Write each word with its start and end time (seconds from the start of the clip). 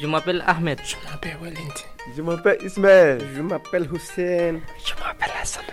Je 0.00 0.06
m'appelle 0.06 0.44
Ahmed. 0.46 0.78
Je 0.84 0.94
m'appelle 1.10 1.36
Walid. 1.42 1.72
Je 2.16 2.22
m'appelle 2.22 2.58
Ismaël. 2.64 3.18
Je 3.34 3.42
m'appelle 3.42 3.88
Hussein. 3.92 4.60
Je 4.84 4.94
m'appelle 5.02 5.30
Hassan 5.42 5.64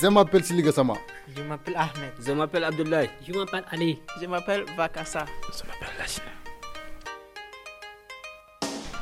Je 0.00 0.06
m'appelle 0.08 0.42
Siliga 0.44 0.72
Sama. 0.72 0.94
Je 1.36 1.42
m'appelle 1.44 1.76
Ahmed. 1.76 2.12
Je 2.26 2.32
m'appelle 2.32 2.64
Abdoulaye. 2.64 3.10
Je 3.26 3.32
m'appelle 3.32 3.64
Ali. 3.70 4.00
Je 4.20 4.26
m'appelle 4.26 4.64
Vakassa. 4.76 5.24
Je 5.52 5.62
m'appelle 5.68 5.94
Lachina. 5.96 6.32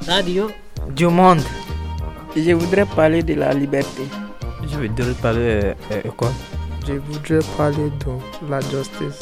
Radio 0.07 0.51
du 0.91 1.07
monde. 1.07 1.41
Je 2.37 2.53
voudrais 2.53 2.85
parler 2.85 3.23
de 3.23 3.35
la 3.35 3.55
liberté. 3.55 4.03
Je 4.63 4.77
voudrais 4.77 5.15
parler 5.15 5.73
euh, 5.91 6.03
quoi 6.19 6.33
Je 6.87 6.93
voudrais 6.95 7.41
parler 7.57 7.91
de 8.05 8.51
la 8.51 8.61
justice. 8.61 9.21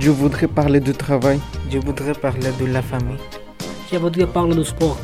Je 0.00 0.10
voudrais 0.10 0.48
parler 0.48 0.80
du 0.80 0.92
travail. 0.92 1.38
Je 1.70 1.78
voudrais 1.78 2.14
parler 2.14 2.50
de 2.58 2.66
la 2.66 2.82
famille. 2.82 3.18
Je 3.92 3.98
voudrais 3.98 4.26
parler 4.26 4.54
du 4.54 4.64
sport. 4.64 4.96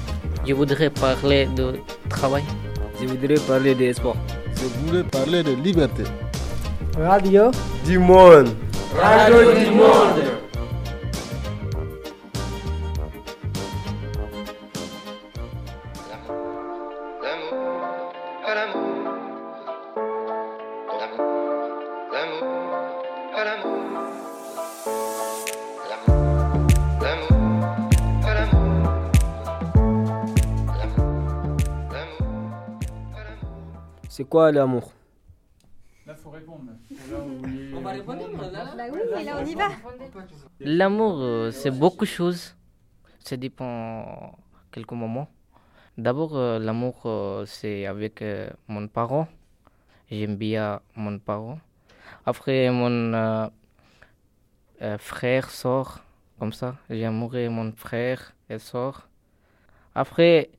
Je 0.46 0.54
voudrais 0.54 0.88
parler 0.88 1.46
de 1.54 1.74
travail. 2.08 2.42
Je 2.98 3.06
voudrais 3.06 3.34
parler 3.46 3.74
des 3.74 3.92
sports. 3.92 4.16
Je 4.56 4.64
voudrais 4.64 5.04
parler 5.04 5.42
de 5.42 5.52
liberté. 5.62 6.04
Radio 6.98 7.50
du 7.84 7.98
monde. 7.98 8.48
Radio 8.98 9.52
du 9.52 9.70
monde. 9.72 10.47
C'est 34.18 34.28
quoi 34.28 34.50
l'amour 34.50 34.92
Là, 36.04 36.16
faut 36.16 36.30
répondre. 36.30 36.72
On 37.72 37.80
va 37.80 37.90
répondre 37.92 38.50
là, 38.50 38.74
bah 38.76 38.82
oui, 38.92 38.98
mais 39.14 39.22
là, 39.22 39.38
on 39.40 39.46
y 39.46 39.54
va. 39.54 39.68
L'amour, 40.58 41.18
euh, 41.20 41.52
c'est 41.52 41.70
beaucoup 41.70 42.04
de 42.04 42.10
choses. 42.10 42.56
Ça 43.20 43.36
dépend 43.36 44.36
quelques 44.72 44.90
moments. 44.90 45.28
D'abord, 45.96 46.36
euh, 46.36 46.58
l'amour, 46.58 47.02
euh, 47.04 47.46
c'est 47.46 47.86
avec 47.86 48.24
mon 48.66 48.88
parent. 48.88 49.28
J'aime 50.10 50.34
bien 50.34 50.80
mon 50.96 51.20
parent. 51.20 51.60
Après, 52.26 52.68
mon 52.72 53.12
euh, 53.14 53.46
euh, 54.82 54.98
frère 54.98 55.48
sort 55.48 56.00
comme 56.40 56.52
ça. 56.52 56.74
J'aimerais 56.90 57.48
mon 57.48 57.70
frère 57.70 58.34
et 58.50 58.58
sort. 58.58 59.06
Après, 59.94 60.50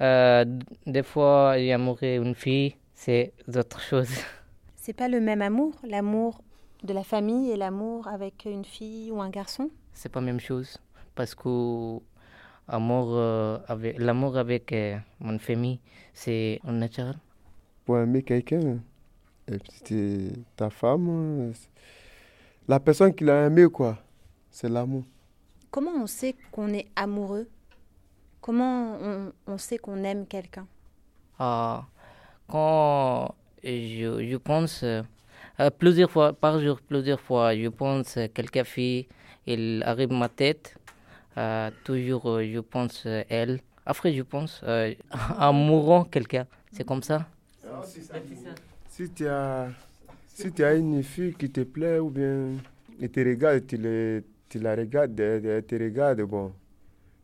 euh, 0.00 0.44
des 0.86 1.02
fois, 1.02 1.54
j'aimerais 1.58 2.14
une 2.14 2.36
fille. 2.36 2.76
C'est 3.02 3.32
autre 3.56 3.80
chose. 3.80 4.10
C'est 4.76 4.92
pas 4.92 5.08
le 5.08 5.22
même 5.22 5.40
amour, 5.40 5.72
l'amour 5.84 6.42
de 6.82 6.92
la 6.92 7.02
famille 7.02 7.50
et 7.50 7.56
l'amour 7.56 8.06
avec 8.06 8.44
une 8.44 8.66
fille 8.66 9.10
ou 9.10 9.22
un 9.22 9.30
garçon? 9.30 9.70
C'est 9.94 10.10
pas 10.10 10.20
la 10.20 10.26
même 10.26 10.38
chose. 10.38 10.76
Parce 11.14 11.34
que 11.34 11.98
amour, 12.68 13.08
euh, 13.12 13.56
avec, 13.68 13.98
l'amour 13.98 14.36
avec 14.36 14.70
euh, 14.72 14.98
mon 15.18 15.38
famille, 15.38 15.80
c'est 16.12 16.60
naturel. 16.62 17.16
Pour 17.86 17.96
aimer 17.96 18.22
quelqu'un, 18.22 18.80
c'est 19.86 20.32
ta 20.54 20.68
femme, 20.68 21.54
la 22.68 22.80
personne 22.80 23.14
qui 23.14 23.24
l'a 23.24 23.46
aimé, 23.46 23.66
quoi. 23.72 23.96
C'est 24.50 24.68
l'amour. 24.68 25.04
Comment 25.70 25.92
on 26.02 26.06
sait 26.06 26.36
qu'on 26.52 26.68
est 26.74 26.88
amoureux? 26.96 27.48
Comment 28.42 28.98
on, 29.00 29.32
on 29.46 29.56
sait 29.56 29.78
qu'on 29.78 30.04
aime 30.04 30.26
quelqu'un? 30.26 30.66
Ah, 31.38 31.86
Quand 32.50 33.34
je, 33.62 34.26
je 34.28 34.36
pense 34.36 34.82
euh, 34.82 35.70
plusieurs 35.78 36.10
fois 36.10 36.32
par 36.32 36.58
jour, 36.60 36.80
plusieurs 36.80 37.20
fois, 37.20 37.54
je 37.54 37.68
pense 37.68 38.16
euh, 38.16 38.26
quelqu'un 38.32 38.64
fille, 38.64 39.06
il 39.46 39.82
arrive 39.86 40.10
ma 40.10 40.28
tête, 40.28 40.76
euh, 41.38 41.70
toujours 41.84 42.40
je 42.40 42.58
pense 42.58 43.06
elle. 43.28 43.60
Après, 43.86 44.12
je 44.12 44.22
pense 44.22 44.64
en 45.38 45.52
mourant 45.52 46.04
quelqu'un. 46.04 46.46
C'est 46.72 46.84
comme 46.84 47.02
ça. 47.02 47.26
Ah, 47.64 47.82
si, 48.88 49.10
tu 49.10 49.26
as, 49.28 49.68
si 50.26 50.62
as 50.62 50.74
une 50.74 51.02
fille 51.04 51.34
qui 51.34 51.50
te 51.50 51.60
plaît 51.60 51.98
ou 51.98 52.10
bien 52.10 52.48
elle 53.00 53.10
te 53.10 53.20
regarde, 53.20 53.66
tu, 53.66 53.76
le, 53.76 54.24
tu 54.48 54.58
la 54.58 54.74
regardes, 54.74 55.18
elle 55.20 55.64
te 55.64 56.22
bon, 56.22 56.52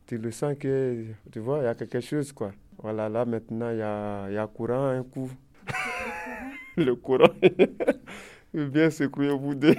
tu 0.07 0.19
le 0.19 0.31
sens 0.31 0.55
que, 0.59 1.05
tu 1.33 1.41
vois, 1.41 1.59
il 1.59 1.65
y 1.65 1.67
a 1.67 1.75
quelque 1.75 2.01
chose, 2.01 2.33
quoi. 2.33 2.53
Voilà, 2.87 3.09
là 3.09 3.25
maintenant, 3.25 3.71
il 3.73 3.79
y 3.79 3.83
a, 3.83 4.31
y 4.31 4.37
a 4.37 4.47
courant, 4.47 4.85
un 4.85 5.03
coup. 5.03 5.29
le 6.77 6.95
courant 6.95 7.35
bien 8.55 8.91
secoué 8.91 9.29
au 9.29 9.41
bout 9.41 9.57
de... 9.57 9.75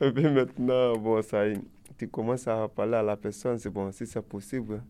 Et 0.00 0.10
puis 0.10 0.28
maintenant, 0.28 0.96
bon, 0.96 1.22
ça, 1.22 1.44
tu 1.96 2.08
commences 2.08 2.48
à 2.48 2.66
parler 2.66 2.96
à 2.96 3.02
la 3.04 3.16
personne, 3.16 3.58
c'est 3.58 3.70
bon, 3.70 3.92
si 3.92 4.08
c'est 4.08 4.20
possible. 4.22 4.82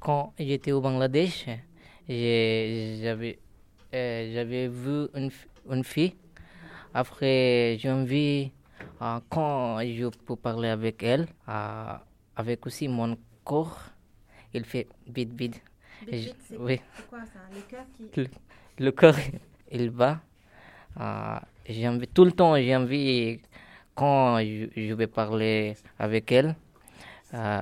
Quand 0.00 0.32
j'étais 0.38 0.72
au 0.72 0.80
Bangladesh, 0.80 1.44
j'avais 2.08 3.38
euh, 3.92 4.70
vu 4.72 5.08
une, 5.14 5.30
une 5.70 5.84
fille. 5.84 6.14
Après, 6.94 7.76
j'ai 7.78 7.90
envie, 7.90 8.50
euh, 9.02 9.20
quand 9.28 9.80
je 9.80 10.08
peux 10.24 10.36
parler 10.36 10.70
avec 10.70 11.02
elle, 11.02 11.26
euh, 11.50 11.92
avec 12.34 12.64
aussi 12.64 12.88
mon 12.88 13.18
corps, 13.44 13.90
il 14.56 14.64
fait 14.64 14.86
vite. 15.06 15.60
C'est 16.10 16.56
oui. 16.58 16.80
quoi 17.08 17.20
ça? 17.20 17.40
Le 17.54 17.60
cœur 17.70 17.84
qui... 17.96 18.28
Le, 18.78 18.92
il 19.72 19.90
va. 19.90 20.20
Euh, 21.00 21.38
j'ai 21.68 21.88
envie, 21.88 22.06
tout 22.08 22.24
le 22.24 22.32
temps, 22.32 22.56
j'ai 22.56 22.74
envie, 22.76 23.40
quand 23.94 24.38
je, 24.40 24.68
je, 24.76 24.94
vais 24.94 25.06
parler 25.06 25.76
avec 25.98 26.30
elle, 26.32 26.54
euh, 27.34 27.60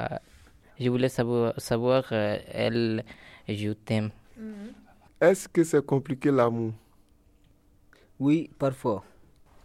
je 0.79 0.89
voulais 0.89 1.09
savoir, 1.09 1.55
savoir 1.59 2.05
euh, 2.13 2.39
elle, 2.53 3.05
je 3.49 3.73
t'aime. 3.73 4.11
Mm 4.37 4.53
-hmm. 4.53 5.29
Est-ce 5.31 5.49
que 5.49 5.65
c'est 5.65 5.85
compliqué 5.85 6.31
l'amour? 6.31 6.73
Oui, 8.19 8.51
parfois. 8.59 9.03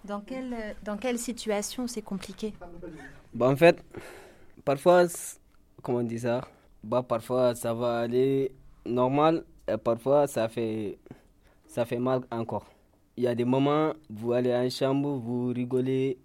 Dans 0.04 0.22
quelle, 0.22 0.56
dans 0.84 0.98
quelle 0.98 1.20
situation 1.20 1.88
c'est 1.88 2.06
compliqué? 2.06 2.54
Bah, 3.34 3.50
En 3.50 3.56
fait, 3.56 3.78
parfois, 4.64 5.06
comment 5.84 6.00
on 6.00 6.04
dit 6.04 6.20
ça? 6.20 6.48
Bah, 6.84 7.04
Parfois, 7.04 7.56
ça 7.56 7.74
va 7.74 8.00
aller 8.00 8.52
normal 8.86 9.44
et 9.68 9.78
parfois, 9.78 10.28
ça 10.28 10.48
fait, 10.50 10.98
ça 11.66 11.86
fait 11.86 12.00
mal 12.00 12.22
encore. 12.32 12.66
Il 13.18 13.24
y 13.24 13.28
a 13.28 13.36
des 13.36 13.46
moments, 13.46 13.94
vous 14.10 14.34
allez 14.34 14.54
en 14.54 14.70
chambre, 14.70 15.18
vous 15.18 15.48
rigolez. 15.48 16.18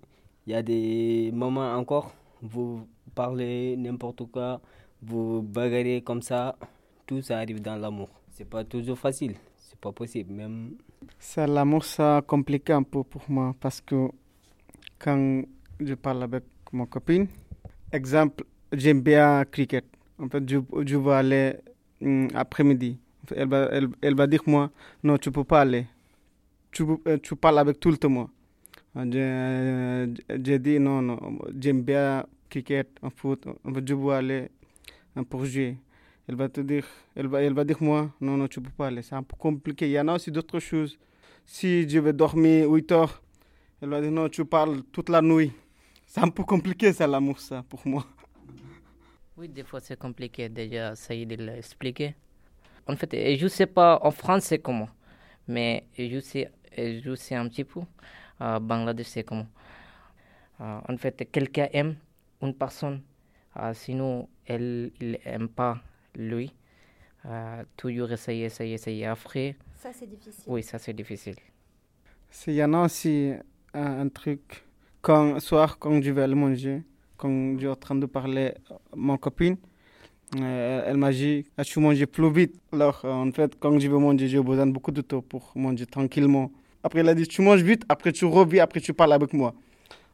Il 0.46 0.52
y 0.52 0.54
a 0.54 0.62
des 0.62 1.30
moments 1.32 1.72
encore, 1.74 2.12
vous 2.42 2.86
parlez 3.14 3.76
n'importe 3.76 4.30
quoi, 4.30 4.60
vous 5.02 5.42
bagarrez 5.42 6.02
comme 6.02 6.22
ça. 6.22 6.56
Tout 7.06 7.20
ça 7.20 7.38
arrive 7.38 7.60
dans 7.60 7.76
l'amour. 7.76 8.08
C'est 8.30 8.48
pas 8.48 8.64
toujours 8.64 8.98
facile, 8.98 9.34
c'est 9.56 9.78
pas 9.78 9.92
possible. 9.92 10.32
Même. 10.32 10.76
Ça, 11.18 11.46
l'amour, 11.46 11.84
ça 11.84 12.22
compliqué 12.26 12.72
un 12.72 12.82
peu 12.82 13.02
pour 13.02 13.22
moi 13.28 13.54
parce 13.60 13.80
que 13.80 14.08
quand 14.98 15.42
je 15.80 15.94
parle 15.94 16.22
avec 16.22 16.44
mon 16.72 16.86
copine, 16.86 17.26
exemple, 17.92 18.44
j'aime 18.72 19.02
bien 19.02 19.44
cricket. 19.44 19.84
En 20.18 20.28
fait, 20.28 20.48
je, 20.48 20.58
je 20.86 20.96
vais 20.96 21.12
aller 21.12 21.54
hum, 22.00 22.28
après-midi. 22.34 22.98
Elle 23.34 23.48
va, 23.48 23.68
elle, 23.72 23.88
elle 24.02 24.14
va 24.14 24.26
dire 24.26 24.42
moi, 24.46 24.70
non, 25.02 25.16
tu 25.16 25.30
peux 25.30 25.44
pas 25.44 25.62
aller 25.62 25.86
tu, 26.74 26.84
tu, 27.22 27.36
parles 27.36 27.58
avec 27.58 27.80
tout 27.80 27.90
le 27.90 28.08
monde. 28.08 28.28
J'ai 30.44 30.58
dit 30.58 30.78
non, 30.78 31.00
non, 31.00 31.38
j'aime 31.58 31.82
bien 31.82 32.26
cricket, 32.50 32.88
en 33.00 33.10
foot, 33.10 33.46
je 33.64 33.94
veux 33.94 34.12
aller 34.12 34.50
pour 35.30 35.44
jouer. 35.44 35.78
Elle 36.26 36.36
va 36.36 36.48
te 36.48 36.60
dire, 36.60 36.86
elle 37.14 37.26
va, 37.26 37.42
elle 37.42 37.52
va 37.52 37.64
dire 37.64 37.76
moi, 37.80 38.10
non, 38.20 38.36
non, 38.36 38.48
tu 38.48 38.60
peux 38.60 38.70
pas 38.70 38.88
aller, 38.88 39.02
c'est 39.02 39.14
un 39.14 39.22
peu 39.22 39.36
compliqué. 39.36 39.86
Il 39.86 39.92
y 39.92 40.00
en 40.00 40.08
a 40.08 40.14
aussi 40.14 40.30
d'autres 40.30 40.58
choses. 40.58 40.98
Si 41.46 41.88
je 41.88 41.98
vais 41.98 42.12
dormir 42.12 42.68
8 42.70 42.92
heures, 42.92 43.22
elle 43.80 43.90
va 43.90 44.00
dire 44.00 44.10
non, 44.10 44.28
tu 44.28 44.44
parles 44.44 44.82
toute 44.90 45.08
la 45.08 45.20
nuit. 45.22 45.52
C'est 46.06 46.20
un 46.20 46.28
peu 46.30 46.44
compliqué 46.44 46.92
ça, 46.92 47.06
l'amour, 47.06 47.40
ça, 47.40 47.64
pour 47.68 47.86
moi. 47.86 48.06
Oui, 49.36 49.48
des 49.48 49.64
fois 49.64 49.80
c'est 49.80 49.98
compliqué, 49.98 50.48
déjà, 50.48 50.94
ça 50.94 51.14
y 51.14 51.22
est 51.22 51.26
de 51.26 51.36
l'expliquer. 51.36 52.14
En 52.86 52.96
fait, 52.96 53.36
je 53.36 53.48
sais 53.48 53.66
pas 53.66 53.98
en 54.02 54.10
France 54.10 54.44
c'est 54.44 54.58
comment, 54.58 54.88
mais 55.48 55.84
je 55.98 56.20
sais 56.20 56.50
je 56.76 57.14
sais 57.14 57.34
un 57.34 57.48
petit 57.48 57.64
peu. 57.64 57.80
Euh, 58.40 58.58
Bangladesh, 58.58 59.06
c'est 59.06 59.24
comment 59.24 59.46
euh, 60.60 60.80
En 60.88 60.96
fait, 60.96 61.28
quelqu'un 61.30 61.68
aime 61.72 61.96
une 62.42 62.54
personne, 62.54 63.02
euh, 63.56 63.72
sinon 63.74 64.28
elle 64.46 64.90
n'aime 65.00 65.48
pas 65.48 65.78
lui. 66.14 66.52
toujours 67.76 68.12
essayer, 68.12 68.44
essayer, 68.44 68.74
essayer. 68.74 69.06
Après. 69.06 69.56
Ça, 69.76 69.90
c'est 69.92 70.06
difficile. 70.06 70.44
Oui, 70.46 70.62
ça, 70.62 70.78
c'est 70.78 70.92
difficile. 70.92 71.36
Il 72.46 72.54
y 72.54 72.64
en 72.64 72.74
a 72.74 72.84
aussi 72.84 73.32
un, 73.72 74.00
un, 74.00 74.08
truc. 74.08 74.64
Quand, 75.00 75.40
soir, 75.40 75.78
quand 75.78 76.02
je 76.02 76.10
vais 76.10 76.22
aller 76.22 76.34
manger, 76.34 76.82
quand 77.24 77.54
je 77.54 77.58
suis 77.58 77.68
en 77.68 77.76
train 77.76 77.94
de 77.94 78.06
parler 78.18 78.46
à 78.70 78.96
mon 78.96 79.16
copine, 79.16 79.56
Euh, 80.36 80.88
elle 80.88 80.96
m'a 80.96 81.12
dit, 81.12 81.44
ah, 81.56 81.64
tu 81.64 81.78
manges 81.78 82.06
plus 82.06 82.30
vite? 82.38 82.54
Alors, 82.72 82.98
euh, 83.04 83.26
en 83.26 83.30
fait, 83.30 83.50
quand 83.60 83.78
je 83.78 83.88
veux 83.92 83.98
manger, 83.98 84.26
j'ai 84.26 84.42
besoin 84.42 84.66
de 84.66 84.72
beaucoup 84.72 84.90
de 84.90 85.02
temps 85.10 85.22
pour 85.32 85.52
manger 85.54 85.86
tranquillement. 85.86 86.50
Après, 86.82 87.00
elle 87.00 87.10
a 87.10 87.14
dit, 87.14 87.26
tu 87.34 87.40
manges 87.40 87.62
vite, 87.62 87.82
après 87.88 88.10
tu 88.18 88.24
reviens, 88.24 88.64
après 88.64 88.80
tu 88.80 88.92
parles 88.92 89.12
avec 89.12 89.32
moi. 89.32 89.50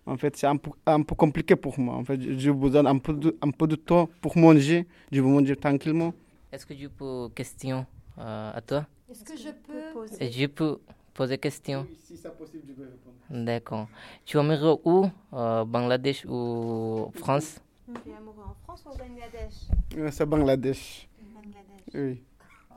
En 0.05 0.17
fait, 0.19 0.33
c'est 0.37 0.49
un 0.55 0.59
peu, 0.65 0.71
un 0.85 1.03
peu 1.09 1.15
compliqué 1.15 1.55
pour 1.57 1.75
moi. 1.85 1.95
En 1.95 2.05
fait, 2.05 2.21
j'ai 2.43 2.53
besoin 2.53 2.83
d'un 2.83 2.99
peu, 2.99 3.15
de, 3.15 3.31
un 3.41 3.51
peu 3.51 3.67
de 3.67 3.77
temps 3.77 4.07
pour 4.23 4.37
manger. 4.37 4.79
Je 5.11 5.19
veux 5.23 5.33
manger 5.37 5.57
tranquillement. 5.57 6.13
Est-ce 6.53 6.67
que 6.67 6.75
je 6.83 6.89
peux 6.89 7.29
question 7.41 7.87
euh, 8.19 8.59
à 8.59 8.61
toi? 8.61 8.81
Est-ce 9.11 9.25
que 9.25 9.37
je 9.45 9.51
peux 9.65 9.83
poser 9.95 10.31
Je 10.39 10.47
peux 10.59 10.75
poser 11.15 11.39
question 11.39 11.87
oui, 11.89 11.97
Si 12.03 12.17
c'est 12.17 12.37
possible, 12.37 12.63
je 12.69 12.73
vais 12.73 12.89
répondre. 12.91 13.17
D'accord. 13.45 13.89
Tu 14.25 14.37
es 14.37 14.41
amoureux 14.41 14.81
où 14.85 15.07
euh, 15.33 15.65
Bangladesh 15.65 16.25
ou 16.27 17.11
France? 17.15 17.61
Tu 17.87 18.11
es 18.11 18.15
amoureux 18.15 18.45
en 18.45 18.55
France 18.65 18.85
ou 18.87 18.91
au 18.91 18.97
Bangladesh? 18.97 20.13
C'est 20.13 20.27
Bangladesh. 20.27 21.09
Bangladesh. 21.35 21.95
Oui. 21.95 22.23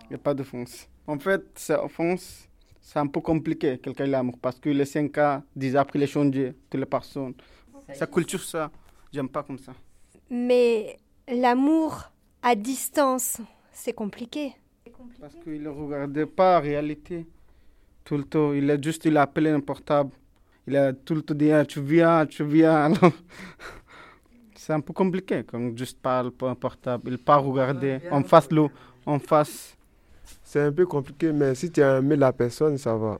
Il 0.05 0.09
n'y 0.09 0.15
a 0.15 0.19
pas 0.19 0.33
de 0.33 0.43
France. 0.43 0.87
En 1.07 1.19
fait, 1.19 1.43
c'est 1.55 1.75
en 1.75 1.87
France, 1.87 2.47
c'est 2.81 2.99
un 2.99 3.07
peu 3.07 3.19
compliqué, 3.21 3.77
quelqu'un 3.77 4.05
l'amour, 4.05 4.37
parce 4.41 4.59
que 4.59 4.69
les 4.69 4.85
5 4.85 5.17
ans, 5.17 5.43
10 5.55 5.75
après 5.75 5.99
les 5.99 6.07
changer, 6.07 6.53
toutes 6.69 6.79
les 6.79 6.85
personnes. 6.85 7.33
Sa 7.93 8.07
culture, 8.07 8.41
ça, 8.41 8.71
j'aime 9.11 9.29
pas 9.29 9.43
comme 9.43 9.59
ça. 9.59 9.73
Mais 10.29 10.97
l'amour 11.27 12.11
à 12.41 12.55
distance, 12.55 13.37
c'est 13.71 13.93
compliqué. 13.93 14.53
Parce 15.19 15.35
qu'il 15.35 15.61
ne 15.61 15.69
regardait 15.69 16.25
pas 16.25 16.53
la 16.53 16.59
réalité. 16.59 17.25
Tout 18.03 18.17
le 18.17 18.23
temps, 18.23 18.53
il 18.53 18.69
a 18.69 18.79
juste 18.79 19.05
il 19.05 19.17
a 19.17 19.23
appelé 19.23 19.49
un 19.49 19.59
portable. 19.59 20.11
Il 20.67 20.75
a 20.77 20.93
tout 20.93 21.15
le 21.15 21.21
temps 21.21 21.33
dit 21.33 21.51
ah, 21.51 21.65
tu 21.65 21.81
viens, 21.81 22.25
tu 22.25 22.43
viens. 22.43 22.75
Alors, 22.85 23.11
c'est 24.55 24.73
un 24.73 24.79
peu 24.79 24.93
compliqué 24.93 25.43
quand 25.43 25.77
juste 25.77 25.99
parle 26.01 26.31
pour 26.31 26.49
un 26.49 26.55
portable. 26.55 27.03
Il 27.11 27.17
pas 27.17 27.37
regarder 27.37 27.99
en 28.11 28.23
face 28.23 28.51
l'eau, 28.51 28.71
en 29.05 29.19
face. 29.19 29.77
C'est 30.43 30.61
un 30.61 30.71
peu 30.71 30.85
compliqué, 30.85 31.31
mais 31.31 31.55
si 31.55 31.71
tu 31.71 31.81
as 31.81 31.97
aimé 31.97 32.15
la 32.15 32.31
personne, 32.31 32.77
ça 32.77 32.95
va. 32.95 33.19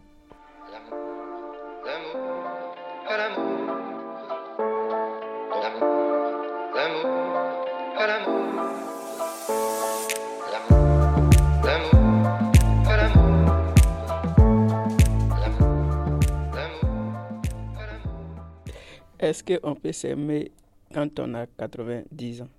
Est-ce 19.24 19.42
qu'on 19.42 19.74
peut 19.74 19.94
s'aimer 19.94 20.52
quand 20.94 21.18
on 21.18 21.34
a 21.34 21.46
90 21.46 22.42
ans? 22.42 22.50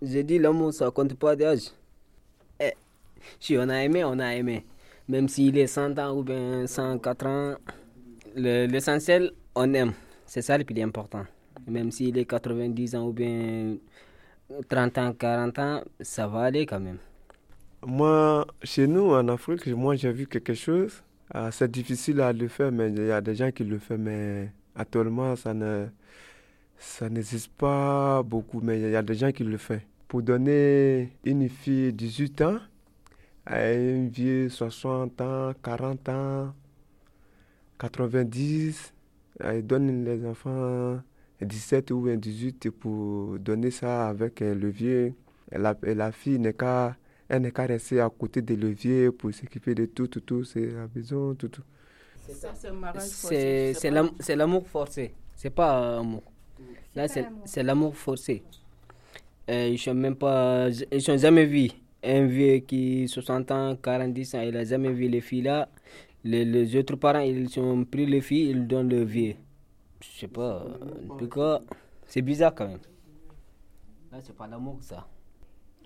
J'ai 0.00 0.22
dit 0.22 0.38
l'amour, 0.38 0.72
ça 0.72 0.90
compte 0.90 1.12
pas 1.12 1.36
d'âge. 1.36 1.72
Eh, 2.58 2.72
si 3.38 3.54
on 3.58 3.68
a 3.68 3.84
aimé, 3.84 4.02
on 4.02 4.18
a 4.18 4.34
aimé. 4.34 4.64
Même 5.06 5.28
s'il 5.28 5.58
est 5.58 5.66
100 5.66 5.98
ans 5.98 6.16
ou 6.16 6.22
bien 6.22 6.66
104 6.66 7.26
ans, 7.26 7.54
l'essentiel, 8.34 9.32
on 9.54 9.74
aime. 9.74 9.92
C'est 10.24 10.40
ça 10.40 10.56
le 10.56 10.64
plus 10.64 10.80
important. 10.82 11.26
Même 11.68 11.90
s'il 11.90 12.16
est 12.16 12.24
90 12.24 12.94
ans 12.94 13.06
ou 13.08 13.12
bien 13.12 13.76
30 14.70 14.96
ans, 14.96 15.12
40 15.12 15.58
ans, 15.58 15.82
ça 16.00 16.26
va 16.26 16.44
aller 16.44 16.64
quand 16.64 16.80
même. 16.80 16.96
Moi, 17.86 18.46
chez 18.62 18.86
nous, 18.86 19.12
en 19.12 19.28
Afrique, 19.28 19.66
moi, 19.66 19.96
j'ai 19.96 20.12
vu 20.12 20.26
quelque 20.26 20.54
chose. 20.54 21.02
Ah, 21.30 21.50
c'est 21.52 21.70
difficile 21.70 22.22
à 22.22 22.32
le 22.32 22.48
faire, 22.48 22.72
mais 22.72 22.88
il 22.88 23.06
y 23.06 23.10
a 23.10 23.20
des 23.20 23.34
gens 23.34 23.50
qui 23.50 23.64
le 23.64 23.78
font, 23.78 23.98
mais 23.98 24.50
actuellement, 24.74 25.36
ça 25.36 25.54
ne 25.54 25.86
n'existe 27.08 27.52
pas 27.52 28.22
beaucoup, 28.22 28.60
mais 28.62 28.80
il 28.80 28.90
y 28.90 28.96
a 28.96 29.02
des 29.02 29.14
gens 29.14 29.32
qui 29.32 29.44
le 29.44 29.58
font. 29.58 29.80
Pour 30.08 30.22
donner 30.22 31.10
une 31.24 31.48
fille 31.48 31.92
18 31.92 32.40
ans 32.42 32.58
une 33.46 34.08
vieux 34.08 34.48
60 34.48 35.20
ans, 35.20 35.52
40 35.62 36.08
ans, 36.08 36.54
90, 37.78 38.92
elle 39.40 39.66
donne 39.66 40.04
les 40.04 40.24
enfants 40.26 41.00
17 41.40 41.90
ou 41.90 42.14
18 42.14 42.70
pour 42.70 43.38
donner 43.38 43.70
ça 43.70 44.08
avec 44.08 44.40
le 44.40 44.68
vieux. 44.68 45.14
Et 45.52 45.58
la, 45.58 46.12
fille 46.12 46.38
n'est 46.38 46.52
qu'à 46.52 46.96
elle 47.28 47.42
n'est 47.42 47.52
qu'à 47.52 47.66
rester 47.66 48.00
à 48.00 48.10
côté 48.10 48.42
des 48.42 48.56
leviers 48.56 49.10
pour 49.10 49.32
s'occuper 49.32 49.74
de 49.74 49.86
tout, 49.86 50.08
tout, 50.08 50.20
tout, 50.20 50.44
c'est 50.44 50.66
la 50.66 50.88
maison, 50.94 51.34
tout, 51.34 51.48
tout. 51.48 51.62
C'est 52.30 54.36
l'amour 54.36 54.66
forcé, 54.66 55.14
c'est 55.36 55.50
pas 55.50 55.98
amour. 55.98 56.22
Là, 56.94 57.06
c'est 57.08 57.62
l'amour 57.62 57.96
forcé. 57.96 58.42
ils 59.48 59.78
sont 59.78 59.94
même 59.94 60.16
pas, 60.16 60.68
ils 60.90 61.02
sont 61.02 61.16
jamais 61.16 61.46
vu 61.46 61.70
un 62.02 62.26
vieux 62.26 62.58
qui 62.58 63.08
60 63.08 63.50
ans, 63.50 63.76
40 63.76 64.16
ans, 64.34 64.40
il 64.42 64.56
a 64.56 64.64
jamais 64.64 64.92
vu 64.92 65.08
les 65.08 65.20
filles 65.20 65.42
là. 65.42 65.68
Les, 66.22 66.44
les 66.44 66.76
autres 66.76 66.96
parents, 66.96 67.20
ils 67.20 67.58
ont 67.58 67.84
pris 67.84 68.04
les 68.04 68.20
filles, 68.20 68.50
ils 68.50 68.66
donnent 68.66 68.90
le 68.90 69.04
vieux. 69.04 69.36
Je 70.02 70.20
sais 70.20 70.28
pas, 70.28 70.64
en 71.08 71.16
tout 71.16 71.28
cas, 71.28 71.60
c'est 72.06 72.22
bizarre 72.22 72.54
quand 72.54 72.68
même. 72.68 72.78
Là, 74.12 74.18
c'est 74.22 74.36
pas 74.36 74.46
l'amour 74.46 74.78
ça. 74.80 75.06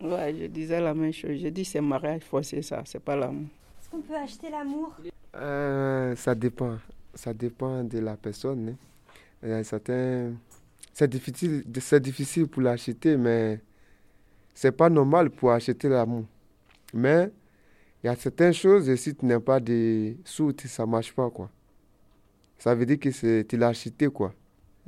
Ouais, 0.00 0.34
je 0.34 0.46
disais 0.46 0.80
la 0.80 0.94
même 0.94 1.12
chose. 1.12 1.38
Je 1.40 1.48
dis 1.48 1.64
c'est 1.64 1.80
mariage 1.80 2.22
forcé, 2.22 2.62
ça, 2.62 2.82
c'est 2.84 3.02
pas 3.02 3.16
l'amour. 3.16 3.46
Est-ce 3.80 3.90
qu'on 3.90 4.00
peut 4.00 4.16
acheter 4.16 4.50
l'amour? 4.50 4.92
Euh, 5.36 6.16
Ça 6.16 6.34
dépend. 6.34 6.78
Ça 7.14 7.32
dépend 7.32 7.84
de 7.84 7.98
la 7.98 8.16
personne. 8.16 8.76
Hein. 9.42 10.32
C'est 10.92 11.08
difficile, 11.08 11.64
c'est 11.80 12.00
difficile 12.00 12.46
pour 12.46 12.62
l'acheter, 12.62 13.16
mais 13.16 13.60
c'est 14.54 14.72
pas 14.72 14.88
normal 14.88 15.30
pour 15.30 15.52
acheter 15.52 15.88
l'amour. 15.88 16.24
Mais 16.92 17.30
il 18.02 18.06
y 18.06 18.10
a 18.10 18.16
certaines 18.16 18.54
choses, 18.54 18.94
si 18.96 19.14
tu 19.14 19.26
n'as 19.26 19.40
pas 19.40 19.60
de 19.60 20.14
sous, 20.24 20.54
ça 20.66 20.86
marche 20.86 21.12
pas, 21.12 21.30
quoi. 21.30 21.50
Ça 22.58 22.74
veut 22.74 22.86
dire 22.86 22.98
que 22.98 23.42
tu 23.42 23.56
l'as 23.56 23.68
acheté, 23.68 24.06
quoi 24.08 24.34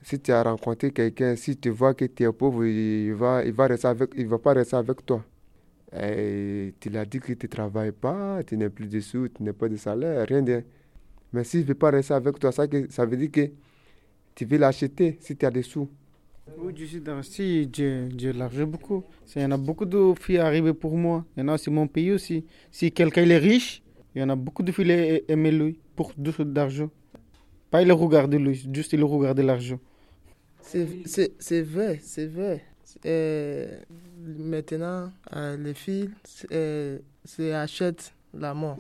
si 0.02 0.20
tu 0.20 0.32
as 0.32 0.43
rencontré 0.43 0.90
quelqu'un, 0.93 1.37
si 1.37 1.56
tu 1.56 1.70
vois 1.70 1.94
que 1.94 2.04
tu 2.04 2.25
es 2.25 2.32
pauvre, 2.32 2.64
il 2.64 3.12
va, 3.14 3.44
il 3.44 3.52
va, 3.52 3.66
rester 3.66 3.88
avec, 3.88 4.10
il 4.16 4.26
va 4.26 4.38
pas 4.38 4.52
rester 4.52 4.76
avec 4.76 5.04
toi. 5.04 5.25
Et 5.93 6.75
tu 6.81 6.91
l'as 6.91 7.05
dit 7.05 7.21
que 7.21 7.33
tu 7.33 7.47
ne 7.47 7.50
travailles 7.50 7.93
pas, 7.93 8.43
tu 8.44 8.56
n'as 8.56 8.69
plus 8.69 8.88
de 8.88 9.00
sous, 9.00 9.29
tu 9.29 9.43
n'as 9.43 9.53
pas 9.53 9.69
de 9.69 9.77
salaire, 9.77 10.27
rien 10.27 10.43
de... 10.43 10.62
Mais 11.33 11.44
s'il 11.44 11.61
ne 11.61 11.67
veut 11.67 11.75
pas 11.75 11.91
rester 11.91 12.15
avec 12.15 12.38
toi, 12.38 12.53
ça, 12.53 12.67
que, 12.67 12.91
ça 12.91 13.05
veut 13.05 13.17
dire 13.17 13.31
que 13.31 13.50
tu 14.35 14.44
veux 14.44 14.59
l'acheter 14.59 15.17
si 15.21 15.37
tu 15.37 15.47
as 15.47 15.50
des 15.50 15.62
sous. 15.62 15.88
Oui, 16.59 16.73
je 16.77 16.85
suis 16.85 17.00
dans 17.00 17.23
si 17.23 17.69
j'ai 17.73 18.33
l'argent 18.33 18.67
beaucoup. 18.67 19.03
Il 19.35 19.43
y 19.43 19.44
en 19.44 19.50
a 19.50 19.56
beaucoup 19.56 19.85
de 19.85 20.15
filles 20.21 20.38
arrivées 20.38 20.75
pour 20.75 20.97
moi. 20.97 21.25
Il 21.37 21.41
y 21.41 21.43
en 21.43 21.49
a 21.49 21.55
aussi 21.55 21.70
mon 21.70 21.89
pays 21.89 22.13
aussi. 22.13 22.44
Si 22.70 22.93
quelqu'un 22.93 23.29
est 23.29 23.39
riche, 23.39 23.82
il 24.15 24.20
y 24.20 24.22
en 24.22 24.29
a 24.29 24.37
beaucoup 24.37 24.63
de 24.63 24.70
filles 24.70 25.22
qui 25.27 25.32
aiment 25.32 25.49
lui 25.49 25.79
pour 25.96 26.13
d'argent. 26.17 26.91
Pas 27.70 27.82
il 27.82 27.93
regarde 27.93 28.34
lui, 28.34 28.69
juste 28.72 28.93
il 28.93 29.03
regarde 29.03 29.41
l'argent. 29.41 29.81
C'est 30.60 30.84
vrai, 31.63 32.01
c'est 32.03 32.27
vrai. 32.27 32.63
Euh, 33.05 33.79
maintenant, 34.19 35.12
euh, 35.34 35.56
les 35.56 35.74
filles 35.74 36.10
euh, 36.53 36.98
achètent 37.53 38.12
l'amour. 38.32 38.79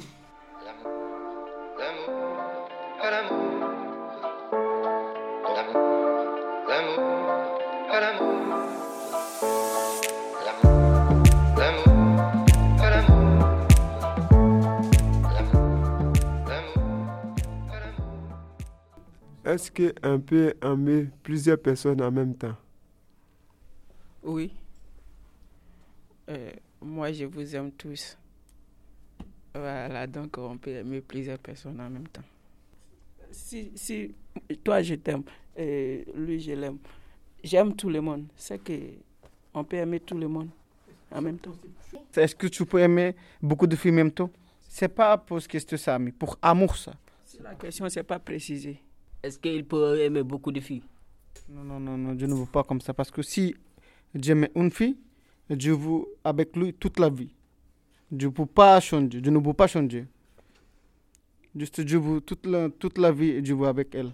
Est-ce 19.44 19.70
qu'on 19.70 20.20
peut 20.20 20.54
aimer 20.60 21.08
plusieurs 21.22 21.58
personnes 21.58 22.02
en 22.02 22.10
même 22.10 22.34
temps? 22.34 22.56
Oui. 24.26 24.52
Euh, 26.28 26.50
moi, 26.82 27.12
je 27.12 27.24
vous 27.24 27.54
aime 27.54 27.70
tous. 27.70 28.18
Voilà, 29.54 30.06
donc 30.06 30.36
on 30.36 30.58
peut 30.58 30.72
aimer 30.72 31.00
plusieurs 31.00 31.38
personnes 31.38 31.80
en 31.80 31.88
même 31.88 32.08
temps. 32.08 32.24
Si, 33.30 33.70
si 33.76 34.12
toi, 34.64 34.82
je 34.82 34.96
t'aime, 34.96 35.22
et 35.56 36.04
lui, 36.14 36.40
je 36.40 36.52
l'aime, 36.52 36.78
j'aime 37.42 37.74
tout 37.74 37.88
le 37.88 38.00
monde. 38.00 38.26
C'est 38.36 38.62
que 38.62 38.72
on 39.54 39.64
peut 39.64 39.76
aimer 39.76 40.00
tout 40.00 40.16
le 40.18 40.28
monde 40.28 40.48
en 41.10 41.22
même 41.22 41.38
temps. 41.38 41.54
Est-ce 42.16 42.34
que 42.34 42.48
tu 42.48 42.66
peux 42.66 42.80
aimer 42.80 43.14
beaucoup 43.40 43.66
de 43.66 43.76
filles 43.76 43.92
en 43.92 43.94
même 43.94 44.10
temps? 44.10 44.30
C'est 44.68 44.88
pas 44.88 45.16
pour 45.16 45.40
ce 45.40 45.48
que 45.48 45.58
c'est 45.58 45.76
ça, 45.76 45.98
mais 45.98 46.12
pour 46.12 46.36
amour, 46.42 46.76
ça. 46.76 46.94
La 47.42 47.54
question, 47.54 47.88
c'est 47.88 48.02
pas 48.02 48.18
précisé. 48.18 48.82
Est-ce 49.22 49.38
qu'il 49.38 49.64
peut 49.64 50.00
aimer 50.00 50.22
beaucoup 50.22 50.52
de 50.52 50.60
filles? 50.60 50.82
Non, 51.48 51.62
non, 51.62 51.80
non, 51.80 51.96
non, 51.96 52.18
je 52.18 52.26
ne 52.26 52.34
veux 52.34 52.46
pas 52.46 52.64
comme 52.64 52.80
ça. 52.80 52.92
Parce 52.92 53.10
que 53.10 53.22
si 53.22 53.54
j'aime 54.14 54.48
une 54.54 54.70
fille, 54.70 54.96
je 55.50 55.70
veux 55.70 56.04
avec 56.24 56.56
lui 56.56 56.72
toute 56.74 56.98
la 56.98 57.08
vie. 57.08 57.30
Je 58.10 58.26
ne 58.26 58.32
peux 58.32 58.46
pas 58.46 58.80
changer. 58.80 59.20
Je 59.22 59.30
ne 59.30 59.38
peux 59.38 59.52
pas 59.52 59.66
changer. 59.66 60.06
Juste, 61.54 61.86
je 61.86 61.96
veux 61.96 62.20
toute 62.20 62.46
la, 62.46 62.68
toute 62.68 62.98
la 62.98 63.10
vie, 63.10 63.44
je 63.44 63.54
veux 63.54 63.66
avec 63.66 63.94
elle. 63.94 64.12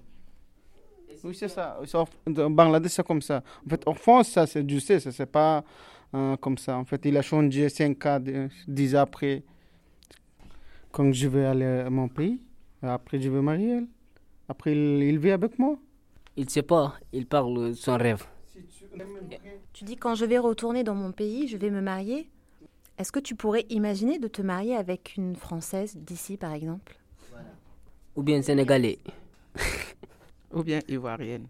Oui, 1.24 1.34
c'est 1.34 1.48
ça. 1.48 1.78
En 1.94 2.50
Bangladesh, 2.50 2.92
c'est 2.92 3.06
comme 3.06 3.22
ça. 3.22 3.42
En 3.66 3.70
fait, 3.70 3.86
en 3.86 3.94
France, 3.94 4.28
ça, 4.30 4.44
je 4.46 4.78
sais, 4.78 4.98
ça, 5.00 5.12
c'est 5.12 5.26
pas 5.26 5.64
hein, 6.12 6.36
comme 6.40 6.58
ça. 6.58 6.76
En 6.76 6.84
fait, 6.84 7.00
il 7.04 7.16
a 7.16 7.22
changé 7.22 7.68
5 7.68 8.06
ans, 8.06 8.20
10 8.66 8.96
ans 8.96 9.00
après. 9.00 9.42
Quand 10.90 11.12
je 11.12 11.28
vais 11.28 11.44
aller 11.44 11.64
à 11.64 11.90
mon 11.90 12.08
pays, 12.08 12.40
après 12.82 13.20
je 13.20 13.30
vais 13.30 13.40
marier 13.40 13.70
elle. 13.78 13.86
Après, 14.48 14.72
il, 14.72 15.02
il 15.02 15.18
vit 15.18 15.30
avec 15.30 15.58
moi. 15.58 15.78
Il 16.36 16.44
ne 16.44 16.50
sait 16.50 16.62
pas, 16.62 16.94
il 17.12 17.26
parle 17.26 17.74
son 17.74 17.96
rêve. 17.96 18.24
Tu 19.72 19.84
dis 19.84 19.96
quand 19.96 20.14
je 20.14 20.24
vais 20.24 20.38
retourner 20.38 20.84
dans 20.84 20.94
mon 20.94 21.12
pays, 21.12 21.48
je 21.48 21.56
vais 21.56 21.70
me 21.70 21.80
marier. 21.80 22.28
Est-ce 22.98 23.10
que 23.10 23.20
tu 23.20 23.34
pourrais 23.34 23.64
imaginer 23.70 24.18
de 24.18 24.28
te 24.28 24.42
marier 24.42 24.76
avec 24.76 25.14
une 25.16 25.34
Française 25.34 25.96
d'ici, 25.96 26.36
par 26.36 26.52
exemple? 26.52 26.98
Ou 28.14 28.22
bien 28.22 28.42
Sénégalais. 28.42 28.98
Ou 30.52 30.62
bien 30.62 30.80
Ivoirienne. 30.88 31.46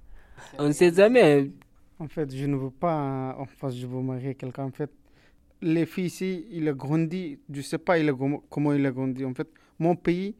On 0.58 0.68
ne 0.68 0.72
sait 0.72 0.92
jamais. 0.92 1.50
En 1.98 2.08
fait, 2.08 2.34
je 2.34 2.46
ne 2.46 2.56
veux 2.56 2.70
pas, 2.70 3.36
en 3.38 3.46
fait, 3.46 3.70
je 3.70 3.86
veux 3.86 4.00
marier 4.00 4.34
quelqu'un. 4.34 4.64
En 4.64 4.70
fait, 4.70 4.90
les 5.60 5.86
filles 5.86 6.06
ici, 6.06 6.46
il 6.50 6.68
a 6.68 6.72
grandi, 6.72 7.38
je 7.50 7.58
ne 7.58 7.62
sais 7.62 7.78
pas 7.78 7.98
il 7.98 8.08
a, 8.08 8.12
comment 8.48 8.72
il 8.72 8.84
a 8.86 8.90
grandi. 8.90 9.24
En 9.24 9.34
fait, 9.34 9.48
mon 9.78 9.96
pays, 9.96 10.34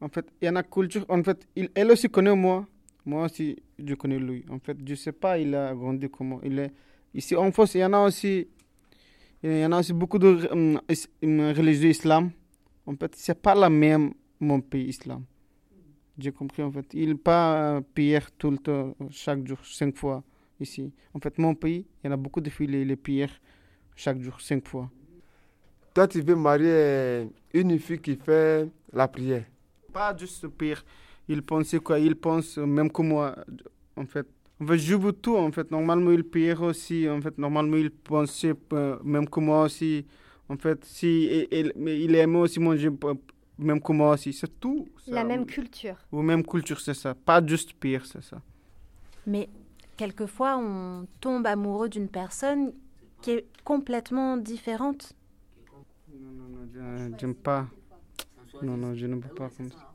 en 0.00 0.08
fait, 0.08 0.26
il 0.40 0.46
y 0.46 0.48
en 0.48 0.56
a 0.56 0.62
culture. 0.62 1.04
En 1.08 1.22
fait, 1.22 1.46
il, 1.56 1.70
elle 1.74 1.90
aussi 1.90 2.08
connaît 2.08 2.34
moi. 2.34 2.66
Moi 3.06 3.24
aussi, 3.24 3.56
je 3.78 3.94
connais 3.94 4.18
lui. 4.18 4.44
En 4.50 4.58
fait, 4.58 4.76
je 4.84 4.90
ne 4.90 4.96
sais 4.96 5.12
pas 5.12 5.38
il 5.38 5.54
a 5.54 5.74
grandi 5.74 6.08
comment. 6.08 6.40
Il 6.42 6.58
est 6.58 6.72
ici 7.12 7.36
en 7.36 7.50
France, 7.52 7.74
il 7.74 7.80
y 7.80 7.84
en 7.84 7.92
a 7.92 8.00
aussi, 8.00 8.48
il 9.42 9.58
y 9.58 9.66
en 9.66 9.72
a 9.72 9.80
aussi 9.80 9.92
beaucoup 9.92 10.18
de 10.18 10.48
um, 10.50 10.80
religieux 11.22 11.90
islam. 11.90 12.30
En 12.86 12.94
fait, 12.96 13.14
c'est 13.16 13.40
pas 13.40 13.54
la 13.54 13.68
même 13.68 14.14
mon 14.40 14.60
pays 14.60 14.88
islam. 14.88 15.24
J'ai 16.18 16.32
compris 16.32 16.62
en 16.62 16.70
fait. 16.70 16.86
Il 16.94 17.16
pas 17.18 17.80
prière 17.94 18.30
tout 18.32 18.50
le 18.50 18.58
temps, 18.58 18.94
chaque 19.10 19.46
jour, 19.46 19.58
cinq 19.64 19.96
fois 19.96 20.22
ici. 20.60 20.92
En 21.12 21.20
fait, 21.20 21.36
mon 21.38 21.54
pays, 21.54 21.86
il 22.02 22.06
y 22.06 22.10
en 22.10 22.12
a 22.12 22.16
beaucoup 22.16 22.40
de 22.40 22.50
filles, 22.50 22.84
les 22.84 22.96
prières 22.96 23.40
chaque 23.96 24.20
jour, 24.20 24.40
cinq 24.40 24.66
fois. 24.66 24.90
Toi, 25.94 26.08
tu 26.08 26.20
veux 26.20 26.34
marier 26.34 27.28
une 27.52 27.78
fille 27.78 28.00
qui 28.00 28.16
fait 28.16 28.68
la 28.92 29.06
prière 29.06 29.44
Pas 29.92 30.16
juste 30.16 30.48
prière. 30.48 30.84
Il 31.28 31.42
pense 31.42 31.74
quoi 31.82 31.98
Il 31.98 32.16
pense 32.16 32.58
même 32.58 32.90
que 32.90 33.02
moi, 33.02 33.34
en 33.96 34.06
fait. 34.06 34.26
En 34.60 34.66
fait, 34.66 34.78
je 34.78 34.94
veux 34.94 35.12
tout, 35.12 35.36
en 35.36 35.50
fait. 35.50 35.70
Normalement, 35.70 36.12
il 36.12 36.24
prière 36.24 36.62
aussi. 36.62 37.08
En 37.08 37.20
fait, 37.20 37.36
normalement, 37.38 37.76
il 37.76 37.90
pense 37.90 38.46
même 39.04 39.28
que 39.28 39.40
moi 39.40 39.62
aussi. 39.64 40.06
En 40.48 40.56
fait, 40.56 40.84
si 40.84 41.46
il, 41.50 41.72
il 41.76 42.14
aime 42.14 42.36
aussi 42.36 42.60
manger 42.60 42.90
même 43.58 43.80
que 43.80 43.92
moi 43.92 44.14
aussi. 44.14 44.32
C'est 44.32 44.60
tout. 44.60 44.86
La 45.06 45.24
même 45.24 45.46
culture. 45.46 45.96
Ou 46.12 46.22
même 46.22 46.44
culture, 46.44 46.80
c'est 46.80 46.94
ça. 46.94 47.14
Pas 47.14 47.44
juste 47.44 47.72
pire, 47.74 48.04
c'est 48.06 48.22
ça. 48.22 48.40
Mais 49.26 49.48
quelquefois, 49.96 50.56
on 50.58 51.06
tombe 51.20 51.46
amoureux 51.46 51.88
d'une 51.88 52.08
personne 52.08 52.72
qui 53.22 53.30
est 53.30 53.46
complètement 53.64 54.36
différente. 54.36 55.14
Non, 56.12 56.30
non, 56.30 56.48
non, 56.48 57.16
j'aime 57.18 57.34
pas. 57.34 57.66
Non, 58.62 58.76
non, 58.76 58.94
je 58.94 59.06
ne 59.06 59.16
peux 59.16 59.34
pas 59.34 59.48
comme 59.56 59.70
ça. 59.70 59.93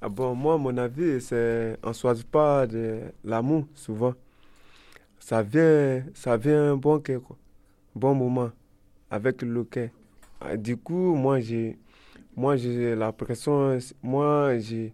Ah 0.00 0.08
bon, 0.08 0.34
moi, 0.34 0.58
mon 0.58 0.76
avis, 0.78 1.20
c'est 1.20 1.76
on 1.82 1.88
ne 1.88 1.92
choisit 1.94 2.26
pas 2.26 2.66
de 2.66 3.00
l'amour 3.24 3.66
souvent. 3.74 4.14
Ça 5.18 5.42
vient, 5.42 6.02
ça 6.14 6.36
vient 6.36 6.72
un 6.72 6.76
bon, 6.76 7.00
quoi. 7.00 7.36
bon 7.94 8.14
moment 8.14 8.50
avec 9.10 9.42
le 9.42 9.64
cœur. 9.64 9.90
Ah, 10.40 10.56
du 10.56 10.76
coup, 10.76 11.14
moi, 11.14 11.40
j'ai 11.40 11.78
moi 12.36 12.56
j'ai 12.56 12.94
l'impression, 12.96 13.78
moi, 14.02 14.58
j'ai 14.58 14.92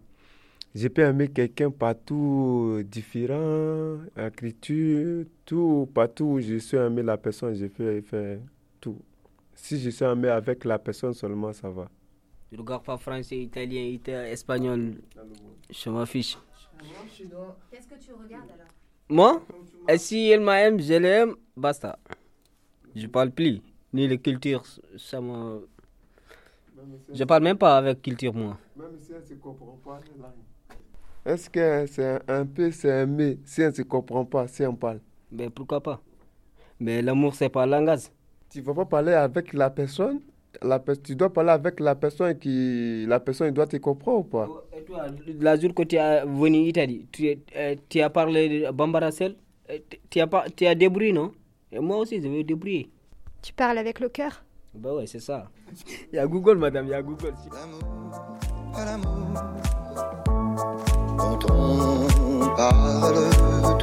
j'ai 0.75 0.89
pu 0.89 1.01
aimer 1.01 1.27
quelqu'un 1.29 1.71
partout 1.71 2.83
différent, 2.85 3.97
écriture, 4.17 5.25
tout, 5.45 5.89
partout 5.93 6.25
où 6.25 6.39
je 6.39 6.57
suis 6.57 6.77
aimé 6.77 7.01
la 7.01 7.17
personne, 7.17 7.55
j'ai 7.55 7.69
fait, 7.69 8.01
fait 8.01 8.39
tout. 8.79 8.97
Si 9.55 9.79
je 9.79 9.89
suis 9.89 10.05
aimé 10.05 10.29
avec 10.29 10.65
la 10.65 10.77
personne 10.79 11.13
seulement, 11.13 11.51
ça 11.53 11.69
va. 11.69 11.89
Je 12.51 12.57
regarde 12.57 12.83
pas 12.83 12.97
français, 12.97 13.37
italien, 13.37 13.81
italien, 13.81 14.25
espagnol. 14.25 14.95
Je 15.69 15.89
m'en 15.89 16.05
fiche. 16.05 16.37
Qu'est-ce 17.71 17.87
que 17.87 17.95
tu 17.99 18.11
regardes 18.13 18.49
alors? 18.51 18.67
Moi? 19.09 19.41
Et 19.87 19.97
si 19.97 20.29
elle 20.29 20.41
m'aime, 20.41 20.79
je 20.79 20.93
l'aime, 20.93 21.35
basta. 21.55 21.97
Je 22.95 23.07
parle 23.07 23.31
plus. 23.31 23.61
Ni 23.93 24.07
les 24.07 24.19
cultures, 24.19 24.63
ça 24.97 25.19
me. 25.21 25.67
Je 27.13 27.23
parle 27.23 27.43
même 27.43 27.57
pas 27.57 27.77
avec 27.77 28.01
culture, 28.01 28.33
moi. 28.33 28.57
Même 28.75 28.97
si 28.99 29.11
elle 29.13 29.21
ne 29.21 29.25
se 29.25 29.33
comprend 29.35 29.79
pas, 29.83 29.99
est-ce 31.25 31.49
que 31.49 31.85
c'est 31.87 32.19
un 32.29 32.45
peu 32.45 32.71
c'est 32.71 33.03
aimer 33.03 33.37
si 33.45 33.61
on 33.61 33.67
ne 33.67 33.71
se 33.71 33.81
comprend 33.83 34.25
pas, 34.25 34.47
si 34.47 34.63
on 34.65 34.75
parle? 34.75 34.99
Mais 35.31 35.49
pourquoi 35.49 35.81
pas? 35.81 36.01
Mais 36.79 37.01
l'amour, 37.01 37.35
c'est 37.35 37.49
pas 37.49 37.65
langage. 37.65 38.03
Tu 38.49 38.59
ne 38.59 38.63
vas 38.65 38.73
pas 38.73 38.85
parler 38.85 39.13
avec 39.13 39.53
la 39.53 39.69
personne? 39.69 40.21
La, 40.61 40.79
tu 41.03 41.15
dois 41.15 41.31
parler 41.31 41.51
avec 41.51 41.79
la 41.79 41.95
personne 41.95 42.37
qui 42.37 43.05
la 43.07 43.19
personne 43.19 43.51
doit 43.51 43.67
te 43.67 43.77
comprendre 43.77 44.19
ou 44.19 44.23
pas? 44.23 44.47
Et 44.77 44.83
toi, 44.83 45.05
la 45.39 45.57
jour 45.59 45.73
que 45.73 45.83
tu 45.83 45.95
es 45.95 46.25
venu 46.25 46.59
en 46.59 46.65
Italie, 46.65 47.07
tu, 47.11 47.37
euh, 47.55 47.75
tu 47.87 48.01
as 48.01 48.09
parlé 48.09 48.61
de 48.61 48.71
Bambara 48.71 49.11
Sel, 49.11 49.35
tu 50.09 50.19
as, 50.19 50.27
pas, 50.27 50.45
tu 50.55 50.65
as 50.65 50.75
débrouillé, 50.75 51.13
non? 51.13 51.31
Et 51.71 51.79
moi 51.79 51.97
aussi, 51.97 52.21
je 52.21 52.27
vais 52.27 52.43
débrouiller. 52.43 52.89
Tu 53.41 53.53
parles 53.53 53.77
avec 53.77 53.99
le 53.99 54.09
cœur? 54.09 54.43
Bah 54.73 54.93
ouais, 54.93 55.07
c'est 55.07 55.19
ça. 55.19 55.49
Il 56.11 56.15
y 56.15 56.19
a 56.19 56.27
Google, 56.27 56.57
madame, 56.57 56.85
il 56.87 56.91
y 56.91 56.93
a 56.93 57.01
Google. 57.01 57.33
L'amour, 58.75 59.09
dont 61.17 61.39
on 61.51 62.55
parle 62.55 63.78